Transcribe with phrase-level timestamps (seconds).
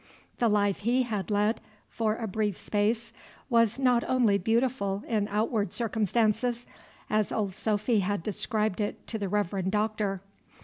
[0.39, 3.13] The life he had led for a brief space
[3.51, 6.65] was not only beautiful in outward circumstance,
[7.07, 10.23] as old Sophy had described it to the Reverend Doctor.